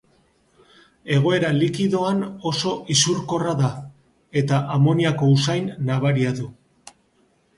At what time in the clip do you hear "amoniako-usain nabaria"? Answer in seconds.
4.77-6.33